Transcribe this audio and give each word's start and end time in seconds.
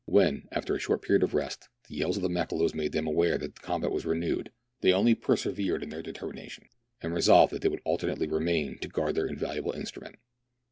When, 0.07 0.47
after 0.51 0.73
a 0.73 0.79
short 0.79 1.03
period 1.03 1.21
of 1.21 1.35
rest, 1.35 1.69
the 1.87 1.93
yells 1.93 2.17
of 2.17 2.23
the 2.23 2.27
Makololos 2.27 2.73
made 2.73 2.91
them 2.91 3.05
aware 3.05 3.37
that 3.37 3.53
the 3.53 3.61
combat 3.61 3.91
was 3.91 4.03
renewed, 4.03 4.51
they 4.79 4.91
only 4.93 5.13
persevered 5.13 5.83
in 5.83 5.89
their 5.89 6.01
determination, 6.01 6.67
and 7.01 7.13
resolved 7.13 7.53
that 7.53 7.61
they 7.61 7.69
would 7.69 7.81
alternately 7.85 8.27
remain 8.27 8.79
to 8.79 8.87
guard 8.87 9.13
their 9.13 9.27
invaluable 9.27 9.73
instrument. 9.73 10.15